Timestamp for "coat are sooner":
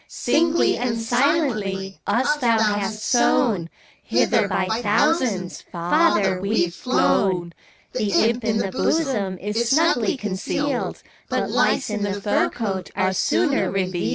12.49-13.69